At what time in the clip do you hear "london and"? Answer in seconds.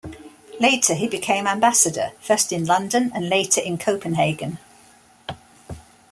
2.65-3.29